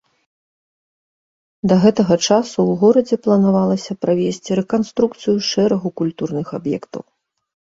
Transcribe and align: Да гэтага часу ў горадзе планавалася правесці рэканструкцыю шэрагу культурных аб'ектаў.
Да 1.71 1.75
гэтага 1.83 2.13
часу 2.27 2.57
ў 2.69 2.79
горадзе 2.83 3.15
планавалася 3.27 3.97
правесці 4.07 4.51
рэканструкцыю 4.61 5.37
шэрагу 5.51 5.89
культурных 6.03 6.47
аб'ектаў. 6.61 7.01